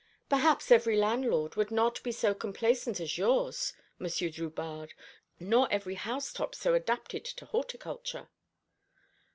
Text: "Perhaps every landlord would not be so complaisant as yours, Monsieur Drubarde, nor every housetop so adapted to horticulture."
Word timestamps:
"Perhaps 0.29 0.71
every 0.71 0.97
landlord 0.97 1.55
would 1.55 1.69
not 1.69 2.01
be 2.01 2.11
so 2.11 2.33
complaisant 2.33 2.99
as 2.99 3.19
yours, 3.19 3.73
Monsieur 3.99 4.29
Drubarde, 4.29 4.95
nor 5.39 5.71
every 5.71 5.93
housetop 5.93 6.55
so 6.55 6.73
adapted 6.73 7.23
to 7.23 7.45
horticulture." 7.45 8.27